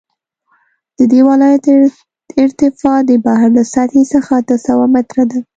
[0.97, 1.63] د دې ولایت
[2.43, 5.39] ارتفاع د بحر له سطحې څخه اته سوه متره ده